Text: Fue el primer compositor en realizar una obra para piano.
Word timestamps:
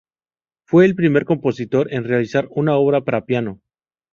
Fue 0.65 0.85
el 0.85 0.95
primer 0.95 1.25
compositor 1.25 1.93
en 1.93 2.05
realizar 2.05 2.47
una 2.49 2.73
obra 2.75 3.01
para 3.01 3.25
piano. 3.27 3.61